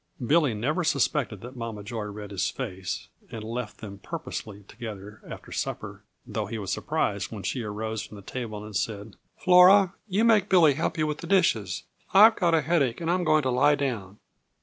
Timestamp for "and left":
3.29-3.77